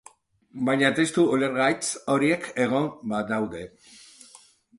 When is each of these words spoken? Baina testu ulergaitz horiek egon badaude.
Baina 0.69 0.87
testu 0.99 1.25
ulergaitz 1.37 1.89
horiek 2.15 2.49
egon 2.65 2.89
badaude. 3.13 3.63